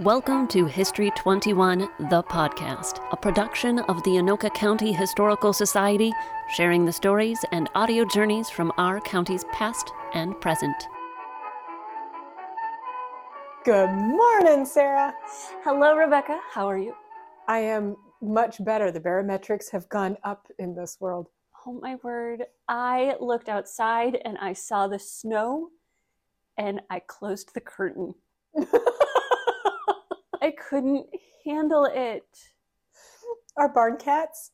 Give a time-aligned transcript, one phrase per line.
[0.00, 6.12] Welcome to History 21, the podcast, a production of the Anoka County Historical Society,
[6.54, 10.76] sharing the stories and audio journeys from our county's past and present.
[13.64, 15.12] Good morning, Sarah.
[15.64, 16.38] Hello, Rebecca.
[16.48, 16.94] How are you?
[17.48, 18.92] I am much better.
[18.92, 21.26] The barometrics have gone up in this world.
[21.66, 22.44] Oh my word.
[22.68, 25.70] I looked outside and I saw the snow
[26.56, 28.14] and I closed the curtain.
[30.40, 31.06] I couldn't
[31.44, 32.26] handle it.
[33.56, 34.52] Our barn cats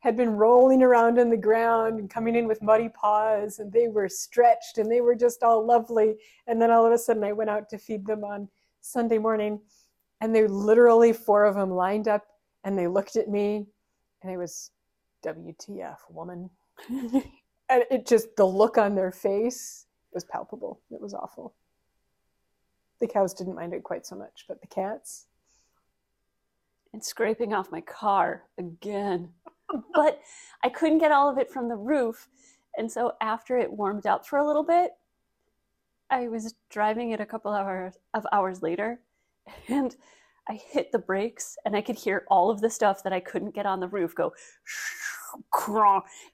[0.00, 3.88] had been rolling around in the ground and coming in with muddy paws, and they
[3.88, 6.16] were stretched and they were just all lovely.
[6.46, 8.48] And then all of a sudden, I went out to feed them on
[8.80, 9.60] Sunday morning,
[10.20, 12.24] and they literally, four of them lined up
[12.64, 13.66] and they looked at me,
[14.22, 14.70] and it was
[15.24, 16.50] WTF, woman.
[16.88, 20.80] and it just, the look on their face was palpable.
[20.90, 21.54] It was awful.
[23.02, 25.26] The cows didn't mind it quite so much, but the cats.
[26.92, 29.30] And scraping off my car again.
[29.92, 30.20] but
[30.62, 32.28] I couldn't get all of it from the roof.
[32.78, 34.92] And so after it warmed up for a little bit,
[36.10, 39.00] I was driving it a couple hours of hours later
[39.68, 39.96] and
[40.48, 43.56] I hit the brakes and I could hear all of the stuff that I couldn't
[43.56, 44.32] get on the roof go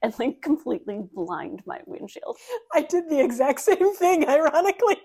[0.02, 2.36] and like completely blind my windshield.
[2.74, 4.98] I did the exact same thing, ironically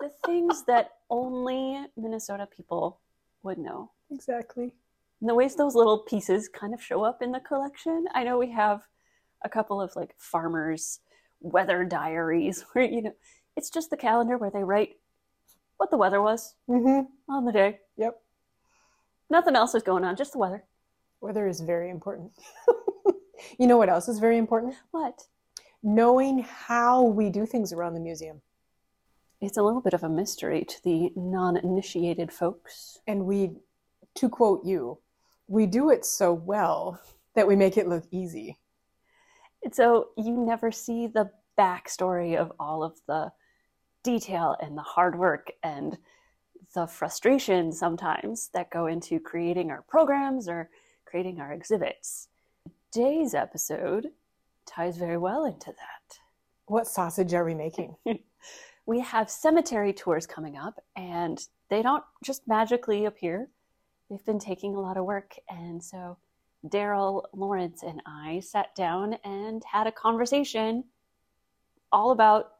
[0.00, 3.00] the things that only Minnesota people
[3.42, 3.90] would know.
[4.10, 4.74] Exactly.
[5.20, 8.06] And the ways those little pieces kind of show up in the collection.
[8.14, 8.82] I know we have
[9.44, 11.00] a couple of like farmers'
[11.40, 13.14] weather diaries where, you know,
[13.56, 14.96] it's just the calendar where they write
[15.78, 17.06] what the weather was mm-hmm.
[17.32, 17.78] on the day.
[17.96, 18.18] Yep.
[19.30, 20.64] Nothing else is going on, just the weather.
[21.20, 22.32] Weather is very important.
[23.58, 24.74] you know what else is very important?
[24.90, 25.24] What?
[25.82, 28.40] Knowing how we do things around the museum
[29.40, 32.98] it's a little bit of a mystery to the non initiated folks.
[33.06, 33.52] And we,
[34.16, 34.98] to quote you,
[35.48, 37.00] we do it so well
[37.34, 38.58] that we make it look easy.
[39.62, 43.32] And so you never see the backstory of all of the
[44.02, 45.98] detail and the hard work and
[46.74, 50.70] the frustration sometimes that go into creating our programs or
[51.04, 52.28] creating our exhibits.
[52.92, 54.08] Today's episode
[54.66, 56.18] ties very well into that.
[56.66, 57.96] What sausage are we making?
[58.86, 63.48] we have cemetery tours coming up, and they don't just magically appear.
[64.08, 65.34] They've been taking a lot of work.
[65.48, 66.16] And so
[66.68, 70.84] Daryl Lawrence and I sat down and had a conversation
[71.90, 72.52] all about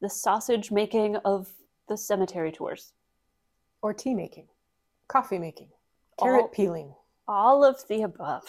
[0.00, 1.48] the sausage making of
[1.88, 2.92] the cemetery tours.
[3.80, 4.48] Or tea making,
[5.06, 5.68] coffee making,
[6.20, 6.94] carrot all, peeling.
[7.28, 8.44] All of the above.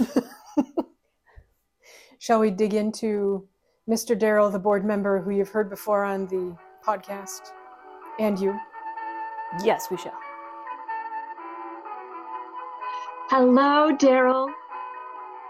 [2.17, 3.47] Shall we dig into
[3.87, 4.19] Mr.
[4.19, 7.51] Daryl, the board member who you've heard before on the podcast.
[8.19, 8.59] And you.
[9.63, 10.17] Yes, we shall.
[13.29, 14.49] Hello, Daryl.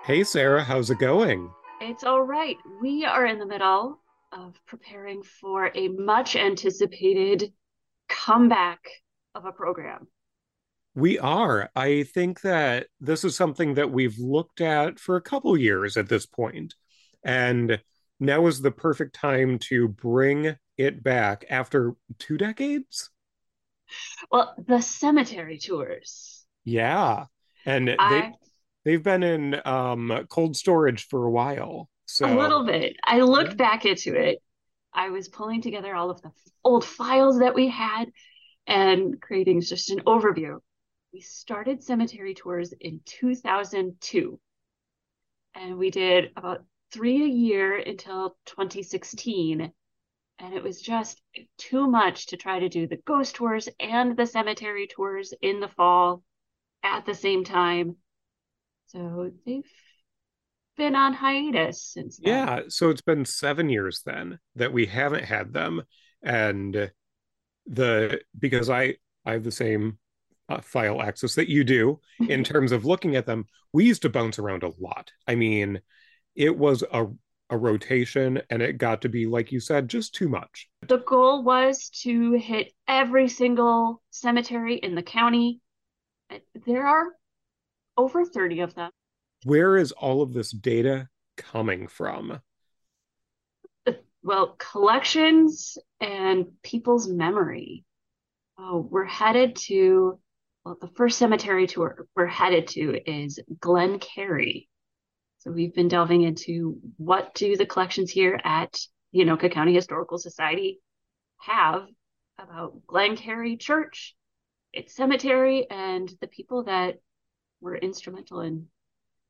[0.03, 1.49] Hey, Sarah, how's it going?
[1.81, 2.57] It's all right.
[2.81, 3.99] We are in the middle
[4.31, 7.53] of preparing for a much anticipated
[8.07, 8.79] comeback
[9.33, 10.07] of a program.
[10.95, 11.69] We are.
[11.75, 16.09] I think that this is something that we've looked at for a couple years at
[16.09, 16.75] this point,
[17.23, 17.81] And
[18.19, 23.09] now is the perfect time to bring it back after two decades.
[24.31, 26.45] Well, the cemetery tours.
[26.63, 27.25] Yeah,
[27.65, 28.31] and I, they
[28.85, 31.89] they've been in um, cold storage for a while.
[32.05, 32.95] So a little bit.
[33.03, 33.55] I looked yeah.
[33.55, 34.41] back into it.
[34.93, 36.31] I was pulling together all of the
[36.63, 38.05] old files that we had
[38.65, 40.59] and creating just an overview.
[41.13, 44.39] We started cemetery tours in 2002.
[45.55, 49.71] And we did about three a year until 2016
[50.39, 51.21] and it was just
[51.57, 55.67] too much to try to do the ghost tours and the cemetery tours in the
[55.67, 56.23] fall
[56.83, 57.97] at the same time.
[58.87, 59.63] So they've
[60.77, 62.33] been on hiatus since then.
[62.33, 65.83] Yeah, so it's been 7 years then that we haven't had them
[66.23, 66.91] and
[67.67, 68.95] the because I
[69.25, 69.99] I have the same
[70.47, 73.45] uh, file access that you do in terms of looking at them.
[73.73, 75.11] We used to bounce around a lot.
[75.27, 75.81] I mean,
[76.35, 77.07] it was a
[77.49, 80.69] a rotation and it got to be like you said just too much.
[80.87, 85.61] The goal was to hit every single cemetery in the county.
[86.65, 87.07] There are
[87.97, 88.91] over 30 of them.
[89.43, 91.07] Where is all of this data
[91.37, 92.39] coming from?
[94.21, 97.85] Well collections and people's memory.
[98.57, 100.19] Oh, we're headed to
[100.65, 104.68] well the first cemetery tour we're headed to is glen cary
[105.39, 108.77] so we've been delving into what do the collections here at
[109.15, 110.79] Anoka County Historical Society
[111.39, 111.87] have
[112.37, 114.15] about Glen Cary Church
[114.71, 116.99] its cemetery and the people that
[117.61, 118.67] were instrumental in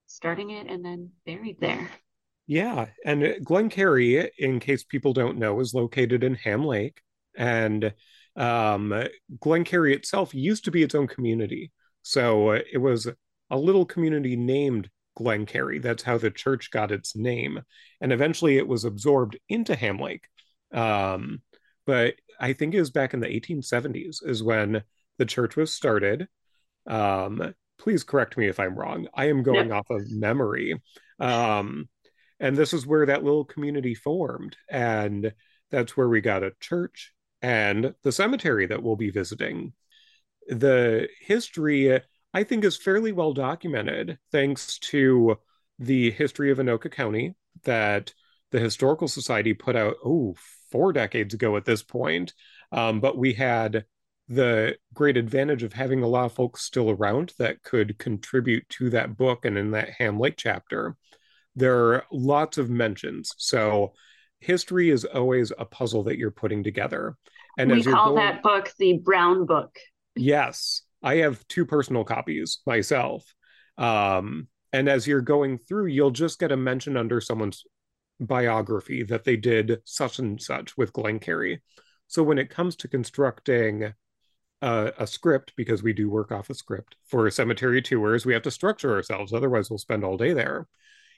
[0.06, 1.90] starting it and then buried there.
[2.48, 7.00] Yeah, and Glen Cary, in case people don't know, is located in Ham Lake,
[7.38, 7.94] and
[8.36, 9.04] um,
[9.40, 11.72] Glen Cary itself used to be its own community.
[12.02, 13.08] So it was
[13.52, 15.80] a little community named Glen Cary.
[15.80, 17.62] That's how the church got its name,
[18.02, 20.26] and eventually it was absorbed into Ham Lake.
[20.72, 21.42] Um,
[21.86, 24.84] but I think it was back in the 1870s is when
[25.18, 26.28] the church was started.
[26.88, 29.08] Um, please correct me if I'm wrong.
[29.14, 30.80] I am going off of memory.
[31.20, 31.90] Um,
[32.40, 34.56] and this is where that little community formed.
[34.70, 35.34] And
[35.72, 39.74] that's where we got a church and the cemetery that we'll be visiting.
[40.48, 42.02] The history,
[42.34, 45.38] I think, is fairly well documented thanks to
[45.80, 48.14] the history of Anoka County that
[48.52, 50.36] the Historical Society put out, oh,
[50.72, 52.34] four decades ago at this point.
[52.72, 53.86] Um, but we had
[54.28, 58.92] the great advantage of having a lot of folks still around that could contribute to
[58.92, 60.96] that book and in that Ham Lake chapter.
[61.56, 63.34] There are lots of mentions.
[63.38, 63.94] So
[64.40, 67.18] history is always a puzzle that you're putting together.
[67.58, 69.76] And we call going, that book the Brown Book.
[70.16, 73.34] Yes, I have two personal copies myself.
[73.78, 77.64] Um, and as you're going through, you'll just get a mention under someone's
[78.20, 81.62] biography that they did such and such with Glen Cary.
[82.08, 83.94] So when it comes to constructing
[84.62, 88.44] a, a script, because we do work off a script for cemetery tours, we have
[88.44, 89.32] to structure ourselves.
[89.32, 90.68] Otherwise, we'll spend all day there.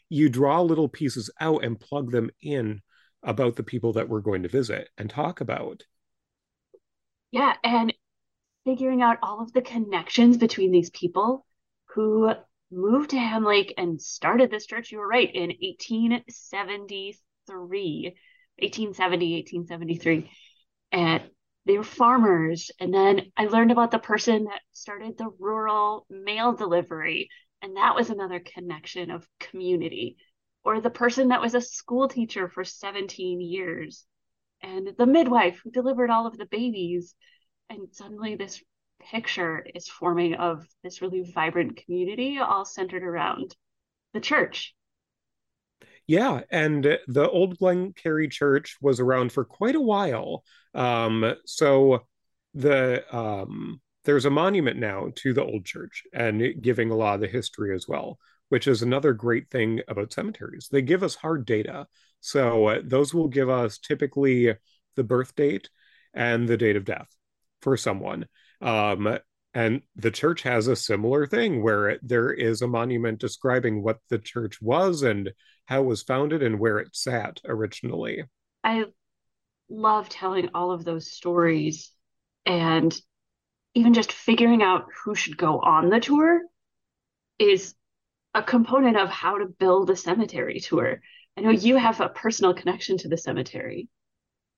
[0.09, 2.81] You draw little pieces out and plug them in
[3.23, 5.83] about the people that we're going to visit and talk about.
[7.31, 7.93] Yeah, and
[8.65, 11.45] figuring out all of the connections between these people
[11.95, 12.31] who
[12.71, 14.91] moved to Ham Lake and started this church.
[14.91, 18.15] You were right, in 1873,
[18.57, 20.31] 1870, 1873.
[20.91, 21.23] And
[21.65, 22.71] they were farmers.
[22.79, 27.29] And then I learned about the person that started the rural mail delivery.
[27.61, 30.17] And that was another connection of community.
[30.63, 34.05] Or the person that was a school teacher for 17 years.
[34.63, 37.15] And the midwife who delivered all of the babies.
[37.71, 38.61] And suddenly this
[39.11, 43.55] picture is forming of this really vibrant community, all centered around
[44.13, 44.75] the church.
[46.05, 50.43] Yeah, and the old Glen Cary Church was around for quite a while.
[50.73, 52.01] Um, so
[52.53, 57.21] the um, there's a monument now to the old church and giving a lot of
[57.21, 58.19] the history as well,
[58.49, 60.67] which is another great thing about cemeteries.
[60.69, 61.87] They give us hard data.
[62.19, 64.55] So uh, those will give us typically
[64.97, 65.69] the birth date
[66.13, 67.07] and the date of death
[67.61, 68.25] for someone.
[68.61, 69.17] Um,
[69.53, 74.19] and the church has a similar thing where there is a monument describing what the
[74.19, 75.31] church was and
[75.65, 78.23] how it was founded and where it sat originally.
[78.63, 78.85] I
[79.69, 81.91] love telling all of those stories
[82.45, 82.95] and
[83.73, 86.41] even just figuring out who should go on the tour
[87.39, 87.73] is
[88.33, 91.01] a component of how to build a cemetery tour.
[91.37, 93.89] I know you have a personal connection to the cemetery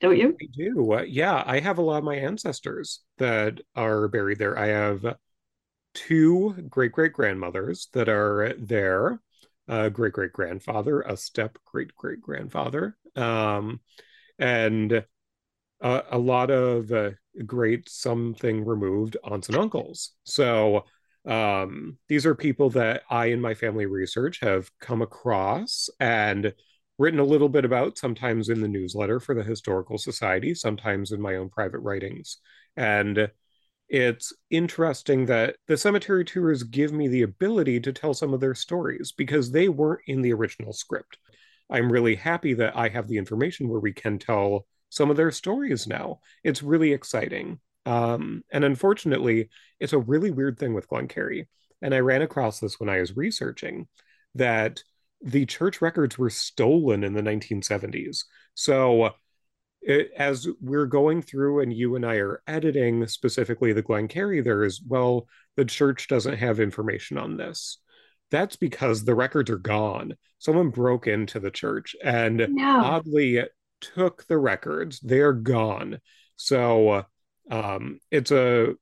[0.03, 0.37] don't you?
[0.39, 0.93] I do.
[0.93, 4.57] Uh, yeah, I have a lot of my ancestors that are buried there.
[4.59, 5.15] I have
[5.93, 9.19] two great great grandmothers that are there,
[9.67, 13.79] a great great grandfather, a step great great grandfather, um,
[14.37, 15.05] and
[15.81, 17.11] uh, a lot of uh,
[17.45, 20.11] great something removed aunts and uncles.
[20.25, 20.83] So
[21.25, 26.53] um, these are people that I and my family research have come across and
[26.97, 31.21] written a little bit about, sometimes in the newsletter for the Historical Society, sometimes in
[31.21, 32.37] my own private writings.
[32.77, 33.29] And
[33.89, 38.55] it's interesting that the cemetery tours give me the ability to tell some of their
[38.55, 41.17] stories because they weren't in the original script.
[41.69, 45.31] I'm really happy that I have the information where we can tell some of their
[45.31, 46.19] stories now.
[46.43, 47.59] It's really exciting.
[47.85, 51.47] Um, and unfortunately, it's a really weird thing with Glen Cary.
[51.81, 53.87] And I ran across this when I was researching
[54.35, 54.83] that
[55.23, 58.25] the church records were stolen in the 1970s.
[58.53, 59.11] So
[59.81, 64.41] it, as we're going through and you and I are editing specifically the Glen Cary,
[64.41, 67.79] there is, well, the church doesn't have information on this.
[68.31, 70.15] That's because the records are gone.
[70.39, 72.81] Someone broke into the church and no.
[72.83, 73.43] oddly
[73.79, 74.99] took the records.
[74.99, 75.99] They're gone.
[76.35, 77.05] So
[77.49, 78.73] um, it's a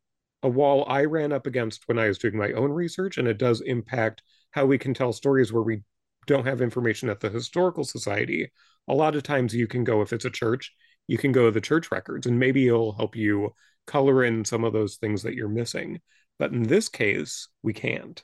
[0.43, 3.37] a wall I ran up against when I was doing my own research, and it
[3.37, 5.83] does impact how we can tell stories where we
[6.27, 8.51] don't have information at the historical society
[8.87, 10.73] a lot of times you can go if it's a church
[11.07, 13.53] you can go to the church records and maybe it'll help you
[13.85, 15.99] color in some of those things that you're missing.
[16.39, 18.23] But in this case we can't.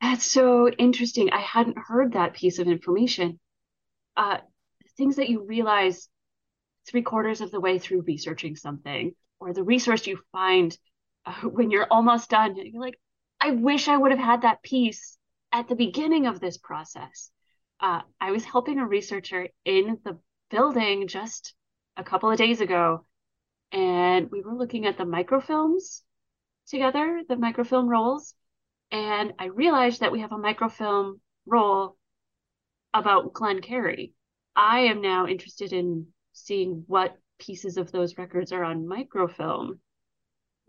[0.00, 1.30] That's so interesting.
[1.30, 3.38] I hadn't heard that piece of information.
[4.16, 4.38] Uh,
[4.96, 6.08] things that you realize
[6.86, 10.76] three quarters of the way through researching something or the resource you find
[11.24, 12.98] uh, when you're almost done, you're like,
[13.40, 15.16] I wish I would have had that piece
[15.54, 17.30] at the beginning of this process.
[17.80, 20.18] Uh, I was helping a researcher in the
[20.50, 21.54] building just
[21.96, 23.06] a couple of days ago,
[23.70, 26.02] and we were looking at the microfilms
[26.66, 28.34] together, the microfilm rolls,
[28.90, 31.96] and I realized that we have a microfilm roll
[32.92, 34.12] about Glen Cary.
[34.56, 39.78] I am now interested in seeing what pieces of those records are on microfilm.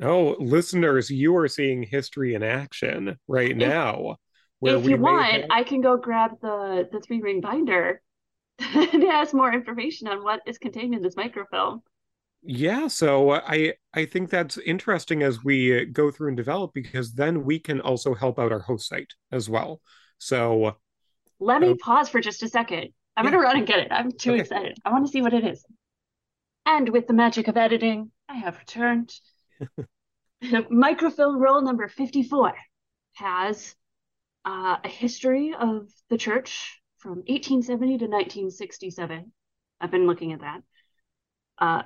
[0.01, 4.18] Oh, listeners, you are seeing history in action right now.
[4.62, 8.01] If you want, have- I can go grab the the three ring binder
[8.59, 11.81] that has more information on what is contained in this microfilm.
[12.47, 16.74] Yeah, so uh, I I think that's interesting as we uh, go through and develop
[16.74, 19.81] because then we can also help out our host site as well.
[20.19, 20.77] So
[21.39, 21.75] Let me Oh.
[21.81, 22.93] pause for just a second.
[23.17, 23.31] I'm Yeah.
[23.31, 23.91] gonna run and get it.
[23.91, 24.41] I'm too Okay.
[24.41, 24.77] excited.
[24.85, 25.65] I want to see what it is.
[26.65, 29.12] And with the magic of editing, I have returned.
[30.69, 32.53] Microfilm roll number 54
[33.13, 33.75] has
[34.46, 39.32] uh, a history of the church from 1870 to 1967.
[39.82, 40.62] I've been looking at that.
[41.58, 41.82] Uh,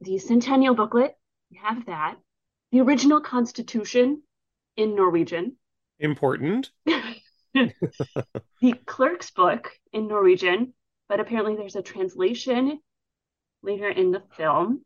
[0.00, 1.14] the centennial booklet,
[1.50, 2.16] we have that.
[2.70, 4.22] The original constitution
[4.76, 5.56] in Norwegian.
[5.98, 6.70] important.
[7.54, 10.74] the clerk's book in Norwegian,
[11.08, 12.78] but apparently there's a translation
[13.62, 14.84] later in the film.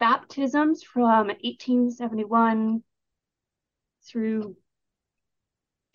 [0.00, 2.82] Baptisms from 1871
[4.08, 4.56] through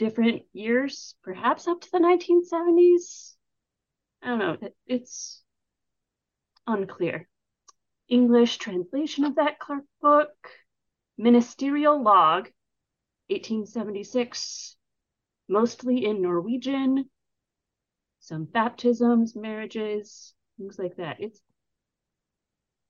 [0.01, 3.37] different years, perhaps up to the 1970s.
[4.23, 4.57] I don't know.
[4.59, 5.43] It- It's
[6.65, 7.29] unclear.
[8.07, 10.33] English translation of that clerk book,
[11.19, 12.49] ministerial log,
[13.29, 14.75] 1876,
[15.47, 17.11] mostly in Norwegian,
[18.21, 21.19] some baptisms, marriages, things like that.
[21.19, 21.39] It's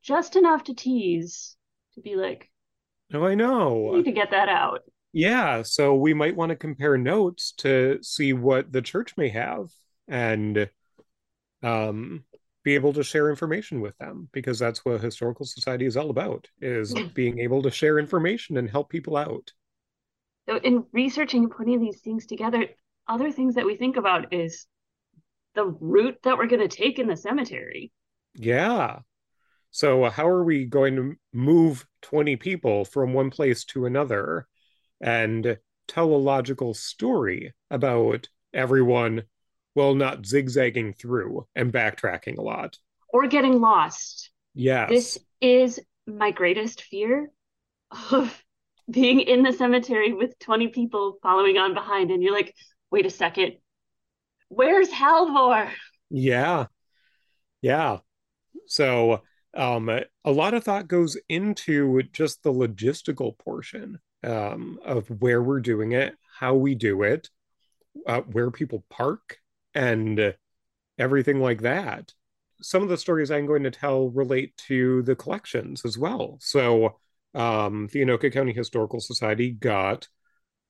[0.01, 1.57] just enough to tease
[1.95, 2.49] to be like,
[3.13, 3.91] Oh, I you know.
[3.91, 4.79] need to get that out.
[5.13, 9.69] Yeah, so we might want to compare notes to see what the church may have
[10.07, 10.69] and
[11.63, 12.23] um
[12.63, 16.47] be able to share information with them because that's what historical society is all about
[16.61, 19.51] is being able to share information and help people out.
[20.47, 22.65] So in researching and putting these things together,
[23.07, 24.67] other things that we think about is
[25.55, 27.91] the route that we're going to take in the cemetery.
[28.35, 28.99] Yeah.
[29.71, 34.47] So how are we going to move 20 people from one place to another
[35.01, 39.23] and tell a logical story about everyone,
[39.75, 42.77] well, not zigzagging through and backtracking a lot?
[43.09, 44.29] Or getting lost.
[44.53, 44.89] Yes.
[44.89, 47.31] This is my greatest fear
[48.11, 48.43] of
[48.89, 52.53] being in the cemetery with 20 people following on behind, and you're like,
[52.91, 53.53] wait a second,
[54.49, 55.69] where's Halvor?
[56.09, 56.65] Yeah.
[57.61, 57.99] Yeah.
[58.67, 59.21] So
[59.55, 65.61] um a lot of thought goes into just the logistical portion um of where we're
[65.61, 67.29] doing it, how we do it,
[68.07, 69.37] uh, where people park
[69.73, 70.35] and
[70.97, 72.13] everything like that.
[72.61, 76.37] Some of the stories I'm going to tell relate to the collections as well.
[76.41, 76.97] So
[77.33, 80.07] um the Anoka County Historical Society got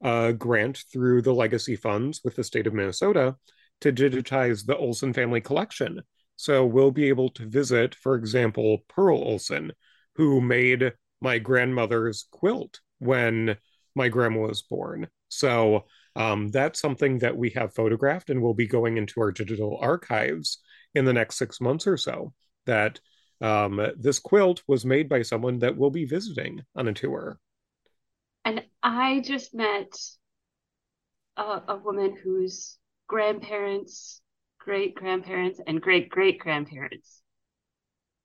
[0.03, 3.35] a grant through the legacy funds with the state of Minnesota
[3.81, 6.01] to digitize the Olson family collection.
[6.35, 9.73] So we'll be able to visit, for example, Pearl Olson,
[10.15, 13.57] who made my grandmother's quilt when
[13.95, 15.07] my grandma was born.
[15.27, 19.77] So um, that's something that we have photographed and will be going into our digital
[19.81, 20.59] archives
[20.93, 22.33] in the next six months or so.
[22.67, 22.99] That
[23.41, 27.39] um, this quilt was made by someone that we'll be visiting on a tour.
[28.45, 29.97] And I just met
[31.37, 32.77] a, a woman whose
[33.07, 34.21] grandparents,
[34.59, 37.23] great grandparents, and great great grandparents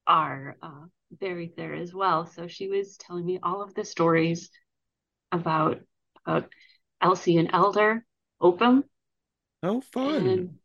[0.07, 2.27] are uh, buried there as well.
[2.27, 4.51] So she was telling me all of the stories
[5.33, 5.81] about
[6.27, 6.43] uh,
[7.01, 8.05] Elsie and Elder
[8.41, 8.85] Opum
[9.63, 10.27] Oh, fun.
[10.27, 10.59] and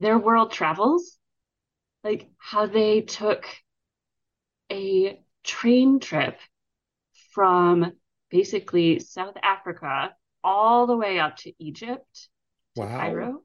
[0.00, 1.18] their world travels,
[2.04, 3.46] like how they took
[4.70, 6.38] a train trip
[7.32, 7.92] from
[8.30, 12.28] basically South Africa all the way up to Egypt,
[12.76, 13.42] to Cairo.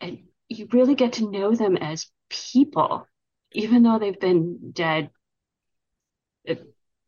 [0.00, 3.06] And you really get to know them as people,
[3.52, 5.10] even though they've been dead
[6.48, 6.54] uh,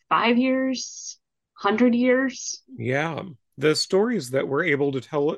[0.09, 1.19] five years,
[1.63, 2.63] hundred years.
[2.77, 3.23] Yeah.
[3.57, 5.37] The stories that we're able to tell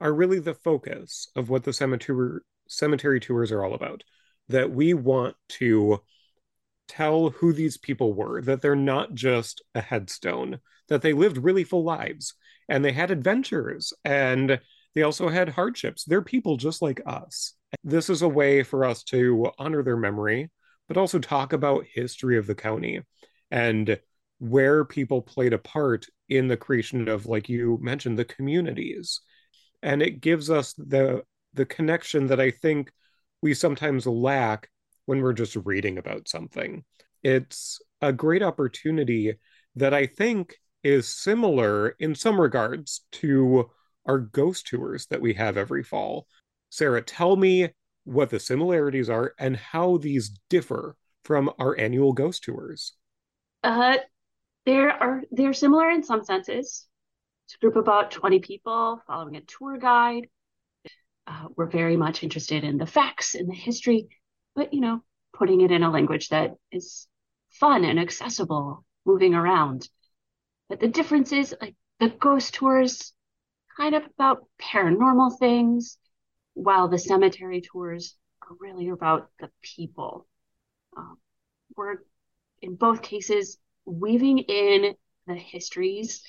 [0.00, 4.04] are really the focus of what the cemetery cemetery tours are all about.
[4.48, 6.00] That we want to
[6.86, 11.64] tell who these people were, that they're not just a headstone, that they lived really
[11.64, 12.34] full lives
[12.68, 14.60] and they had adventures and
[14.94, 16.04] they also had hardships.
[16.04, 17.54] They're people just like us.
[17.82, 20.50] This is a way for us to honor their memory,
[20.86, 23.00] but also talk about history of the county
[23.50, 23.98] and
[24.38, 29.20] where people played a part in the creation of, like you mentioned, the communities.
[29.82, 31.22] And it gives us the
[31.54, 32.92] the connection that I think
[33.40, 34.68] we sometimes lack
[35.06, 36.84] when we're just reading about something.
[37.22, 39.34] It's a great opportunity
[39.76, 43.70] that I think is similar in some regards to
[44.04, 46.26] our ghost tours that we have every fall.
[46.70, 47.70] Sarah, tell me
[48.04, 52.92] what the similarities are and how these differ from our annual ghost tours.
[53.64, 53.96] Uh,
[54.66, 56.86] there are they're similar in some senses.
[57.46, 60.28] It's a group of about 20 people following a tour guide.
[61.26, 64.08] Uh, we're very much interested in the facts and the history,
[64.54, 67.06] but you know, putting it in a language that is
[67.50, 69.88] fun and accessible, moving around.
[70.68, 73.12] But the difference is like the ghost tours
[73.76, 75.96] kind of about paranormal things,
[76.54, 80.26] while the cemetery tours are really about the people.
[80.96, 81.18] Um,
[81.76, 81.98] we're
[82.62, 84.94] in both cases weaving in
[85.26, 86.22] the histories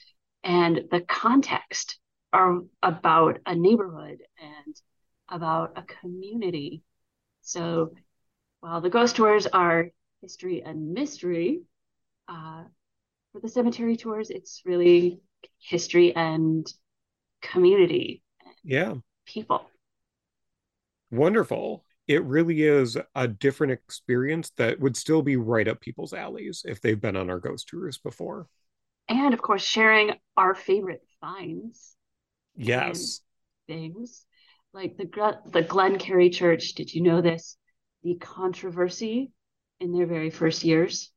[0.43, 1.99] and the context
[2.31, 4.75] are about a neighborhood and
[5.29, 6.83] about a community.
[7.41, 7.93] So
[8.59, 9.89] while the ghost tours are
[10.21, 11.61] history and mystery,
[12.27, 12.63] uh,
[13.31, 15.19] for the cemetery tours, it's really
[15.59, 16.65] history and
[17.41, 18.21] community.
[18.63, 18.95] Yeah.
[19.25, 19.69] People.
[21.11, 21.83] Wonderful.
[22.07, 26.81] It really is a different experience that would still be right up people's alleys if
[26.81, 28.47] they've been on our ghost tours before.
[29.09, 31.95] And of course, sharing our favorite finds.
[32.55, 33.21] Yes.
[33.67, 34.25] Things
[34.73, 36.73] like the the Glen Cary Church.
[36.73, 37.57] Did you know this?
[38.03, 39.31] The controversy
[39.79, 41.11] in their very first years.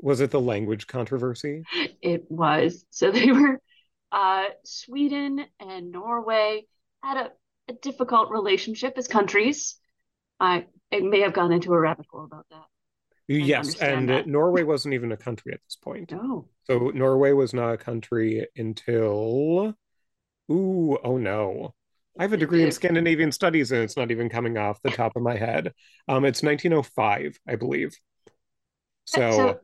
[0.00, 1.62] Was it the language controversy?
[2.02, 2.84] It was.
[2.90, 3.60] So they were
[4.10, 6.66] uh, Sweden and Norway
[7.02, 7.30] had a,
[7.68, 9.78] a difficult relationship as countries.
[10.42, 12.64] I it may have gone into a rabbit hole about that.
[13.28, 14.26] Yes, and that.
[14.26, 16.10] Norway wasn't even a country at this point.
[16.12, 16.48] No.
[16.64, 19.74] So Norway was not a country until
[20.50, 21.74] ooh, oh no.
[22.18, 25.16] I have a degree in Scandinavian studies and it's not even coming off the top
[25.16, 25.72] of my head.
[26.08, 27.96] Um, it's 1905, I believe.
[29.06, 29.60] So, so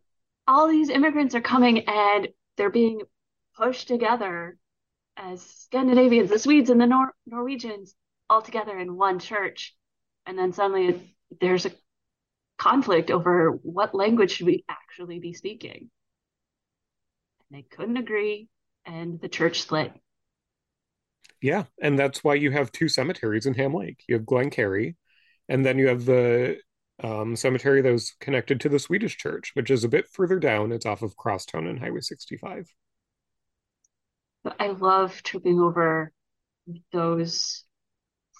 [0.47, 3.03] all these immigrants are coming and they're being
[3.55, 4.57] pushed together
[5.17, 7.95] as Scandinavians, the Swedes and the Nor- Norwegians
[8.31, 9.75] all together in one church.
[10.29, 11.73] And then suddenly there's a
[12.59, 15.91] conflict over what language should we actually be speaking.
[17.51, 18.51] And they couldn't agree,
[18.85, 19.91] and the church split.
[21.41, 24.05] Yeah, and that's why you have two cemeteries in Ham Lake.
[24.07, 24.97] You have Glen Cary,
[25.49, 26.59] and then you have the
[27.03, 30.73] um, cemetery that was connected to the Swedish church, which is a bit further down.
[30.73, 32.67] It's off of Crosstown and Highway 65.
[34.61, 36.13] I love tripping over
[36.93, 37.65] those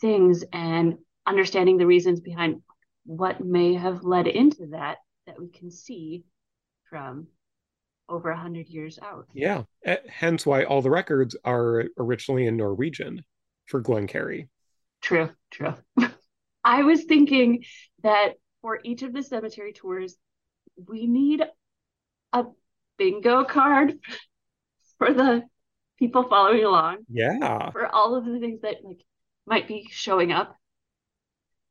[0.03, 0.99] things and
[1.29, 2.63] understanding the reasons behind
[3.05, 6.25] what may have led into that that we can see
[6.91, 7.27] from
[8.09, 9.27] over a hundred years out.
[9.35, 13.25] Yeah, eh, hence why all the records are originally in Norwegian
[13.67, 14.49] for Glen Cary.
[15.03, 15.75] True, true.
[16.65, 17.65] I was thinking
[18.03, 20.17] that for each of the cemetery tours,
[20.89, 21.43] we need
[22.33, 22.45] a
[22.97, 23.99] bingo card
[24.99, 25.45] for the
[25.99, 26.99] people following along.
[27.09, 27.71] Yeah.
[27.71, 29.05] For all of the things that like
[29.47, 30.58] might be showing up.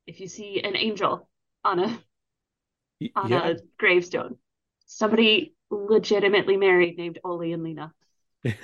[0.08, 1.30] If you see an angel
[1.64, 2.00] on a
[3.16, 3.50] on yeah.
[3.50, 4.38] a gravestone,
[4.86, 7.94] somebody legitimately married named Ole and Lena.
[8.44, 8.56] It,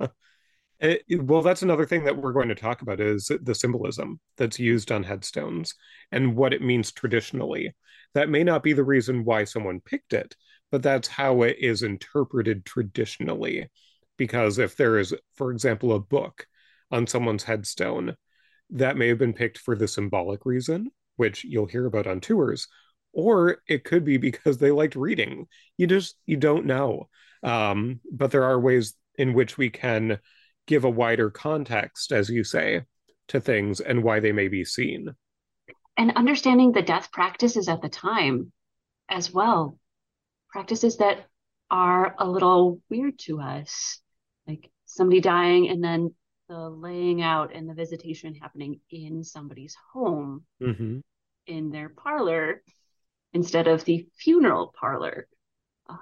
[0.80, 4.58] eh, well, that's another thing that we're going to talk about is the symbolism that's
[4.58, 5.74] used on headstones
[6.12, 7.74] and what it means traditionally.
[8.14, 10.34] That may not be the reason why someone picked it,
[10.70, 13.68] but that's how it is interpreted traditionally
[14.16, 16.46] because if there is, for example, a book
[16.90, 18.16] on someone's headstone,
[18.70, 22.68] that may have been picked for the symbolic reason, which you'll hear about on tours,
[23.12, 25.46] or it could be because they liked reading.
[25.76, 27.08] You just you don't know.
[27.42, 30.18] Um, but there are ways in which we can
[30.66, 32.82] give a wider context, as you say,
[33.28, 35.14] to things and why they may be seen.
[35.96, 38.52] And understanding the death practices at the time
[39.08, 39.78] as well.
[40.50, 41.26] Practices that
[41.70, 44.00] are a little weird to us
[44.46, 46.14] like somebody dying and then
[46.48, 50.98] the laying out and the visitation happening in somebody's home mm-hmm.
[51.46, 52.62] in their parlor
[53.32, 55.26] instead of the funeral parlor
[55.88, 55.96] uh,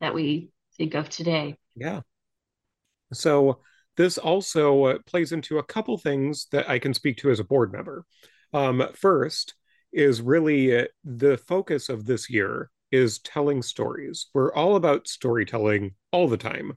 [0.00, 1.56] that we think of today.
[1.74, 2.00] Yeah.
[3.12, 3.60] So
[3.96, 7.44] this also uh, plays into a couple things that I can speak to as a
[7.44, 8.04] board member.
[8.52, 9.54] Um, first
[9.92, 14.26] is really uh, the focus of this year is telling stories.
[14.34, 16.76] We're all about storytelling all the time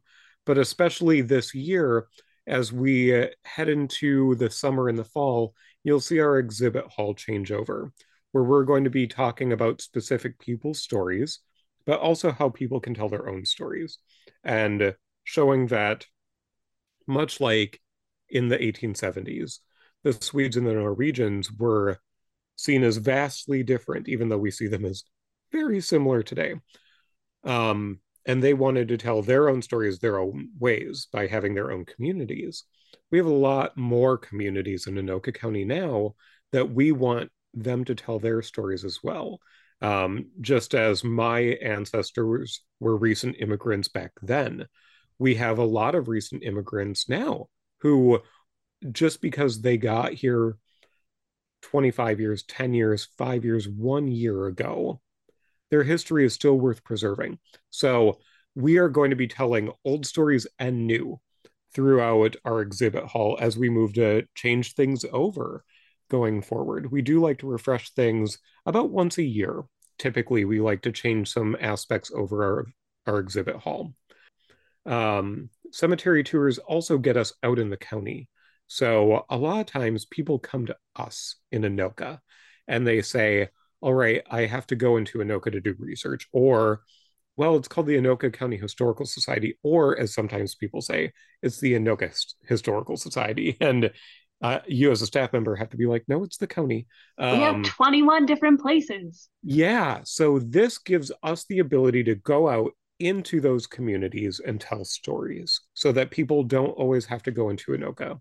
[0.50, 2.08] but especially this year,
[2.50, 7.14] as we uh, head into the summer and the fall, you'll see our exhibit hall
[7.14, 7.94] change over,
[8.32, 11.40] where we're going to be talking about specific people's stories
[11.90, 13.98] but also how people can tell their own stories
[14.44, 16.06] and showing that
[17.08, 17.82] much like
[18.30, 19.58] in the 1870s,
[20.04, 21.98] the Swedes and the Norwegians were
[22.56, 25.04] seen as vastly different, even though we see them as
[25.52, 26.54] very similar today.
[27.44, 31.72] Um, and they wanted to tell their own stories their own ways by having their
[31.72, 32.63] own communities.
[33.10, 36.13] We have a lot more communities in Anoka County now
[36.52, 39.39] that we want them to tell their stories as well.
[39.82, 44.68] Um, just as my ancestors were recent immigrants back then,
[45.18, 47.48] we have a lot of recent immigrants now
[47.80, 48.20] who,
[48.92, 50.56] just because they got here
[51.63, 55.02] 25 years, 10 years, five years, one year ago,
[55.71, 57.39] their history is still worth preserving.
[57.69, 58.19] So
[58.55, 61.19] we are going to be telling old stories and new
[61.73, 65.63] throughout our exhibit hall as we move to change things over
[66.10, 66.91] going forward.
[66.91, 69.63] We do like to refresh things about once a year.
[69.99, 72.65] Typically, we like to change some aspects over our,
[73.05, 73.93] our exhibit hall.
[74.86, 78.29] Um, cemetery tours also get us out in the county.
[78.67, 82.19] So a lot of times people come to us in Anoka
[82.67, 83.49] and they say,
[83.82, 86.82] all right, I have to go into Anoka to do research, or
[87.39, 91.74] well, it's called the Anoka County Historical Society, or as sometimes people say, it's the
[91.74, 92.13] Anoka
[92.48, 93.56] Historical Society.
[93.62, 93.92] And
[94.42, 96.88] uh, you as a staff member have to be like, no, it's the county.
[97.18, 99.30] Um, we have um, 21 different places.
[99.44, 100.00] Yeah.
[100.04, 105.62] So this gives us the ability to go out into those communities and tell stories
[105.74, 108.20] so that people don't always have to go into Anoka.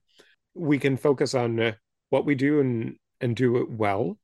[0.55, 1.73] We can focus on uh,
[2.11, 4.19] what we do and, and do it well.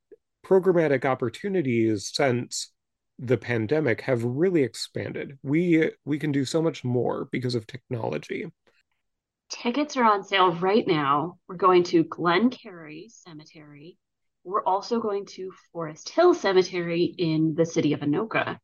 [0.44, 2.72] Programmatic opportunities since
[3.18, 5.38] the pandemic have really expanded.
[5.42, 8.46] We we can do so much more because of technology.
[9.50, 11.38] Tickets are on sale right now.
[11.48, 13.98] We're going to Glen Cary Cemetery.
[14.42, 18.58] We're also going to Forest Hill Cemetery in the city of Anoka.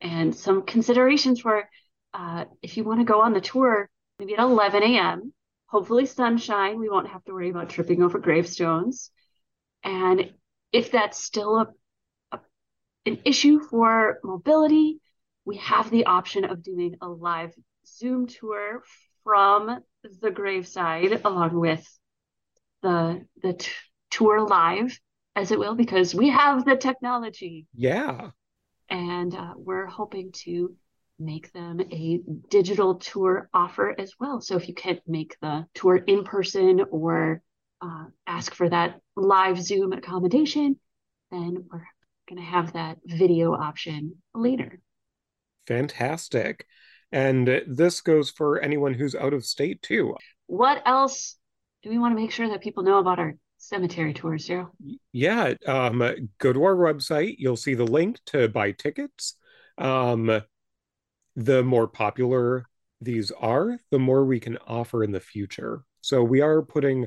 [0.00, 1.68] And some considerations for
[2.14, 5.32] uh, if you want to go on the tour, maybe at 11 a.m.,
[5.66, 6.78] hopefully sunshine.
[6.78, 9.10] We won't have to worry about tripping over gravestones.
[9.82, 10.32] And
[10.72, 11.66] if that's still a,
[12.32, 12.40] a
[13.06, 15.00] an issue for mobility,
[15.44, 17.54] we have the option of doing a live
[17.86, 18.82] Zoom tour
[19.24, 19.80] from
[20.20, 21.86] the graveside along with
[22.82, 23.70] the the t-
[24.10, 24.98] tour live
[25.36, 27.66] as it will because we have the technology.
[27.74, 28.30] Yeah.
[28.90, 30.74] And uh, we're hoping to
[31.18, 34.40] make them a digital tour offer as well.
[34.40, 37.42] So if you can't make the tour in person or
[37.80, 40.78] uh, ask for that live zoom accommodation
[41.30, 41.84] then we're
[42.28, 44.80] going to have that video option later
[45.66, 46.66] fantastic
[47.12, 50.14] and this goes for anyone who's out of state too.
[50.46, 51.36] What else
[51.82, 54.70] do we want to make sure that people know about our cemetery tours, Daryl?
[55.12, 56.02] Yeah, um,
[56.38, 57.36] go to our website.
[57.38, 59.34] You'll see the link to buy tickets.
[59.78, 60.42] Um,
[61.36, 62.66] the more popular
[63.00, 65.82] these are, the more we can offer in the future.
[66.00, 67.06] So we are putting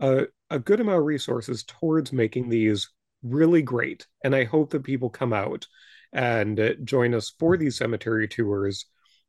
[0.00, 2.90] a, a good amount of resources towards making these
[3.22, 4.06] really great.
[4.22, 5.66] And I hope that people come out
[6.12, 7.60] and uh, join us for mm.
[7.60, 8.86] these cemetery tours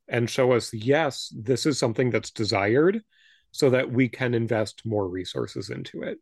[0.07, 3.01] and show us, yes, this is something that's desired
[3.51, 6.19] so that we can invest more resources into it.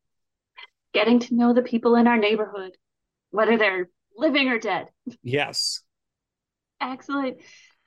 [0.94, 2.78] Getting to know the people in our neighborhood,
[3.32, 4.88] whether they're living or dead.
[5.24, 5.82] Yes.
[6.80, 7.38] Excellent.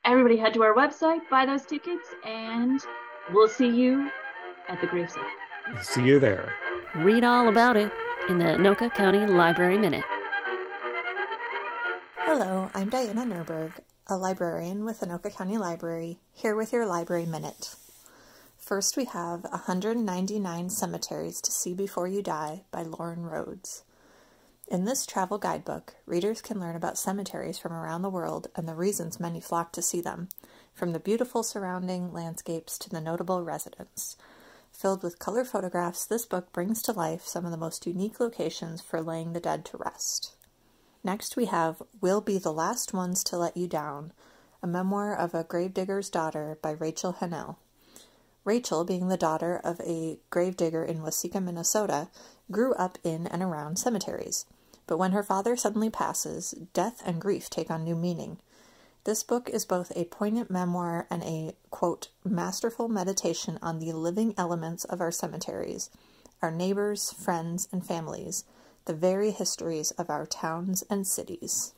[0.03, 2.79] Everybody head to our website, buy those tickets, and
[3.33, 4.09] we'll see you
[4.67, 5.23] at the gravesite.
[5.81, 6.53] See you there.
[6.95, 7.91] Read all about it
[8.29, 10.05] in the Anoka County Library Minute.
[12.17, 13.73] Hello, I'm Diana Nurberg
[14.09, 17.75] a librarian with Anoka County Library, here with your Library Minute.
[18.57, 23.83] First, we have 199 Cemeteries to See Before You Die by Loren Rhoads.
[24.69, 28.75] In this travel guidebook, readers can learn about cemeteries from around the world and the
[28.75, 30.29] reasons many flock to see them,
[30.73, 34.15] from the beautiful surrounding landscapes to the notable residents.
[34.71, 38.81] Filled with color photographs, this book brings to life some of the most unique locations
[38.81, 40.35] for laying the dead to rest.
[41.03, 44.13] Next, we have We'll Be the Last Ones to Let You Down,
[44.61, 47.59] a memoir of a gravedigger's daughter by Rachel Hennell.
[48.43, 52.09] Rachel, being the daughter of a gravedigger in Waseca, Minnesota,
[52.49, 54.45] grew up in and around cemeteries.
[54.85, 58.39] But when her father suddenly passes, death and grief take on new meaning.
[59.07, 64.33] This book is both a poignant memoir and a, quote, masterful meditation on the living
[64.37, 65.89] elements of our cemeteries,
[66.41, 68.43] our neighbors, friends, and families,
[68.83, 71.73] the very histories of our towns and cities.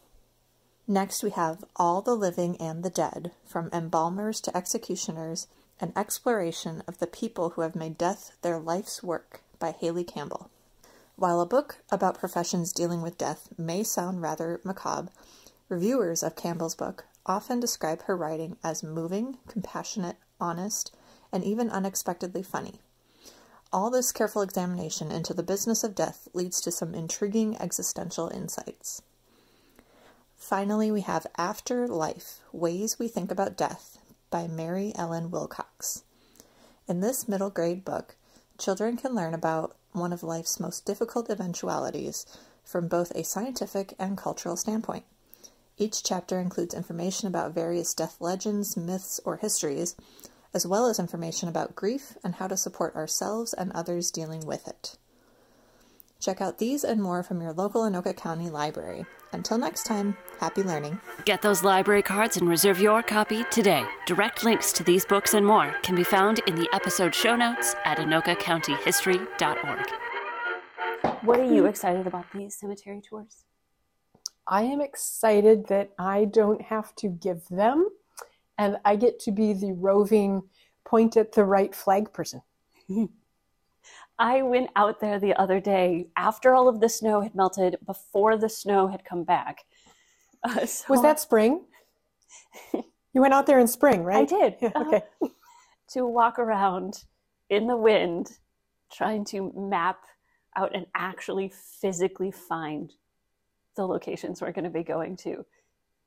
[0.88, 5.46] Next, we have All the Living and the Dead, from embalmers to executioners,
[5.80, 10.50] an exploration of the people who have made death their life's work by Hayley Campbell.
[11.16, 15.12] While a book about professions dealing with death may sound rather macabre,
[15.68, 20.94] reviewers of Campbell's book, often describe her writing as moving, compassionate, honest,
[21.32, 22.82] and even unexpectedly funny.
[23.72, 29.04] All this careful examination into the business of death leads to some intriguing existential insights.
[30.36, 34.00] Finally, we have After Life Ways We Think About Death
[34.32, 36.04] by Merrie-Ellen Wilcox.
[36.88, 38.16] In this middle grade book,
[38.58, 42.26] children can learn about one of life's most difficult eventualities
[42.64, 45.04] from both a scientific and cultural standpoint.
[45.82, 49.96] Each chapter includes information about various death legends, myths, or histories,
[50.54, 54.68] as well as information about grief and how to support ourselves and others dealing with
[54.68, 54.98] it.
[56.20, 59.06] Check out these and more from your local Anoka County Library.
[59.32, 61.00] Until next time, happy learning.
[61.24, 63.86] Get those library cards and reserve your copy today.
[64.06, 67.74] Direct links to these books and more can be found in the episode show notes
[67.86, 69.92] at anokacountyhistory.org.
[71.24, 73.46] What are you excited about these cemetery tours?
[74.52, 77.88] I am excited that I don't have to give them
[78.58, 80.42] and I get to be the roving
[80.86, 82.42] point at the right flag person.
[84.20, 88.38] I went out there the other day after all of the snow had melted, before
[88.38, 89.66] the snow had come back.
[90.42, 91.66] Uh, so Was that spring?
[92.74, 94.22] you went out there in spring, right?
[94.22, 94.56] I did.
[94.62, 94.88] Yeah, Uh-huh.
[95.22, 95.34] okay.
[95.90, 97.04] to walk around
[97.50, 98.32] in the wind,
[98.90, 100.00] trying to map
[100.56, 102.94] out and actually physically find
[103.76, 105.46] the locations we're going to be going to.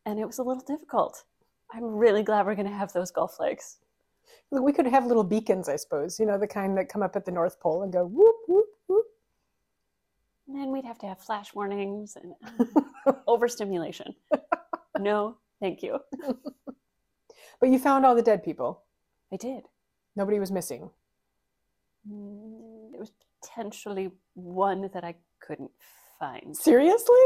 [0.06, 1.24] And it was a little difficult.
[1.72, 3.78] I'm really glad we're going to have those golf flags.
[4.50, 7.24] We could have little beacons, I suppose, you know, the kind that come up at
[7.24, 9.06] the North Pole and go whoop, whoop, whoop.
[10.46, 12.34] And then we'd have to have flash warnings and
[13.26, 14.14] overstimulation.
[14.98, 15.98] No, thank you.
[17.60, 18.82] But you found all the dead people.
[19.32, 19.62] I did.
[20.16, 20.90] Nobody was missing.
[22.10, 25.70] Mm, There was potentially one that I couldn't
[26.18, 26.56] find.
[26.56, 27.20] Seriously?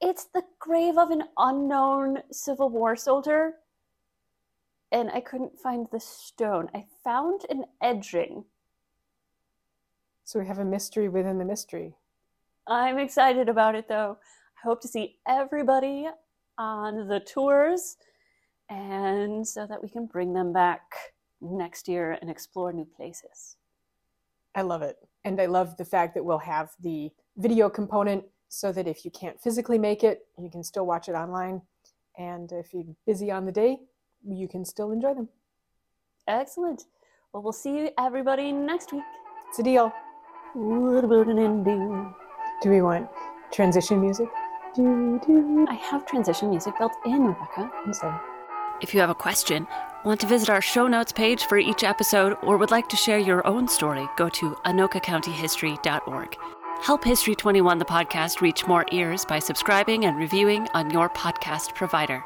[0.00, 3.54] It's the grave of an unknown Civil War soldier.
[4.90, 6.68] And I couldn't find the stone.
[6.74, 8.44] I found an edging.
[10.24, 11.94] So we have a mystery within the mystery.
[12.66, 14.18] I'm excited about it though.
[14.62, 16.08] I hope to see everybody
[16.58, 17.96] on the tours
[18.68, 20.82] and so that we can bring them back
[21.40, 23.56] next year and explore new places.
[24.54, 24.96] I love it.
[25.24, 29.10] And I love the fact that we'll have the video component so that if you
[29.10, 31.62] can't physically make it, you can still watch it online.
[32.18, 33.78] And if you're busy on the day,
[34.28, 35.28] you can still enjoy them.
[36.28, 36.84] Excellent.
[37.32, 39.04] Well, we'll see you everybody next week.
[39.48, 39.90] It's a deal.
[40.52, 42.14] What about an ending?
[42.60, 43.08] Do we want
[43.50, 44.28] transition music?
[44.76, 45.66] Do, do.
[45.70, 47.70] I have transition music built in, Rebecca.
[47.86, 48.20] I'm sorry.
[48.82, 49.66] If you have a question,
[50.04, 53.18] want to visit our show notes page for each episode, or would like to share
[53.18, 56.36] your own story, go to anokacountyhistory.org.
[56.82, 61.76] Help History 21, the podcast, reach more ears by subscribing and reviewing on your podcast
[61.76, 62.24] provider.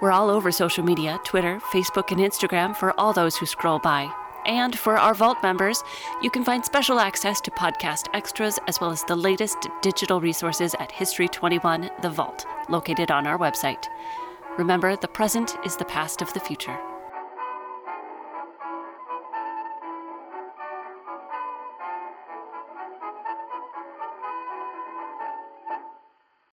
[0.00, 4.12] We're all over social media Twitter, Facebook, and Instagram for all those who scroll by.
[4.44, 5.84] And for our Vault members,
[6.20, 10.74] you can find special access to podcast extras as well as the latest digital resources
[10.80, 13.86] at History 21 The Vault, located on our website.
[14.58, 16.76] Remember, the present is the past of the future.